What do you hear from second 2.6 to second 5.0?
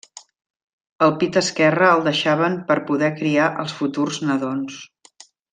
per poder criar els futurs nadons.